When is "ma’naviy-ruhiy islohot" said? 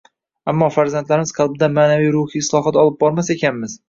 1.75-2.81